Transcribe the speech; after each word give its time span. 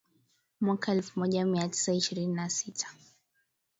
mwaka 0.61 0.91
elfu 0.91 1.19
moja 1.19 1.45
mia 1.45 1.67
tisa 1.69 1.93
ishirini 1.93 2.33
na 2.33 2.49
sita 2.49 2.87